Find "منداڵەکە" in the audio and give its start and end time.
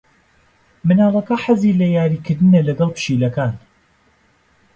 0.87-1.35